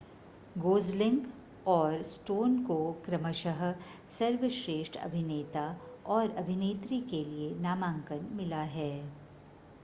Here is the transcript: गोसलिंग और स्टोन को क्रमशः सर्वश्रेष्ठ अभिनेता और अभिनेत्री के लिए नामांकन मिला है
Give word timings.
गोसलिंग 0.55 1.17
और 1.67 2.01
स्टोन 2.03 2.57
को 2.65 2.77
क्रमशः 3.05 3.61
सर्वश्रेष्ठ 4.09 4.97
अभिनेता 4.99 5.67
और 6.09 6.35
अभिनेत्री 6.37 7.01
के 7.11 7.23
लिए 7.25 7.53
नामांकन 7.61 8.27
मिला 8.33 8.63
है 8.75 8.91